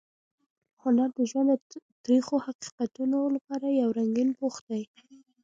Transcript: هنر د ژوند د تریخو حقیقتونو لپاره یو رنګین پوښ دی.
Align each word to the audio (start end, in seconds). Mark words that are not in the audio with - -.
هنر 0.83 1.09
د 1.17 1.19
ژوند 1.29 1.49
د 1.71 1.73
تریخو 2.03 2.35
حقیقتونو 2.45 3.19
لپاره 3.35 3.67
یو 3.81 3.89
رنګین 3.97 4.29
پوښ 4.39 4.55
دی. 4.67 4.83